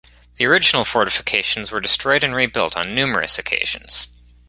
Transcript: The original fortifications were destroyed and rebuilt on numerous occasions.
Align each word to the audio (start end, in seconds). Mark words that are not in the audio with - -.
The 0.37 0.45
original 0.45 0.83
fortifications 0.83 1.71
were 1.71 1.79
destroyed 1.79 2.23
and 2.23 2.33
rebuilt 2.33 2.75
on 2.75 2.95
numerous 2.95 3.37
occasions. 3.37 4.07